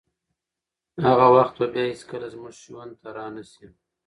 [1.05, 3.67] هغه وخت به بیا هیڅکله زموږ ژوند ته رانشي.